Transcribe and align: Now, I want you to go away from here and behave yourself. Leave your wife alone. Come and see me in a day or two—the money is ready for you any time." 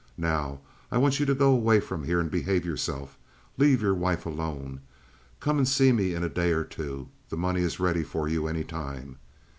Now, 0.17 0.61
I 0.91 0.97
want 0.97 1.19
you 1.19 1.27
to 1.27 1.35
go 1.35 1.51
away 1.51 1.79
from 1.79 2.05
here 2.05 2.19
and 2.19 2.31
behave 2.31 2.65
yourself. 2.65 3.19
Leave 3.59 3.83
your 3.83 3.93
wife 3.93 4.25
alone. 4.25 4.81
Come 5.39 5.59
and 5.59 5.67
see 5.67 5.91
me 5.91 6.15
in 6.15 6.23
a 6.23 6.27
day 6.27 6.53
or 6.53 6.63
two—the 6.63 7.37
money 7.37 7.61
is 7.61 7.79
ready 7.79 8.01
for 8.01 8.27
you 8.27 8.47
any 8.47 8.63
time." 8.63 9.19